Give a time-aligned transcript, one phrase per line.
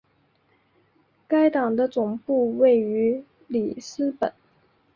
[1.27, 4.33] 该党的总部位于里斯本。